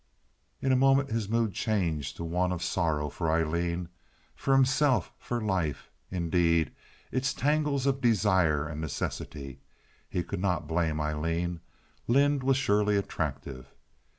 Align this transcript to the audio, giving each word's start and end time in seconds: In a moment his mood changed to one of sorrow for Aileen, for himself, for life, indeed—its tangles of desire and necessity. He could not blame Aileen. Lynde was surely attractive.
In 0.63 0.71
a 0.71 0.75
moment 0.75 1.11
his 1.11 1.29
mood 1.29 1.53
changed 1.53 2.15
to 2.17 2.23
one 2.23 2.51
of 2.51 2.63
sorrow 2.63 3.07
for 3.07 3.29
Aileen, 3.31 3.87
for 4.35 4.55
himself, 4.55 5.11
for 5.19 5.39
life, 5.39 5.91
indeed—its 6.09 7.35
tangles 7.35 7.85
of 7.85 8.01
desire 8.01 8.67
and 8.67 8.81
necessity. 8.81 9.59
He 10.09 10.23
could 10.23 10.41
not 10.41 10.65
blame 10.67 10.99
Aileen. 10.99 11.59
Lynde 12.07 12.41
was 12.41 12.57
surely 12.57 12.97
attractive. 12.97 13.67